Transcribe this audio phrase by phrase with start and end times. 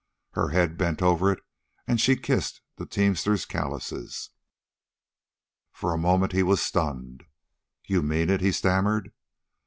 [0.31, 1.41] Her head bent over it,
[1.85, 4.29] and she kissed the teamster callouses.
[5.73, 7.25] For the moment he was stunned.
[7.85, 9.13] "You mean it?" he stammered.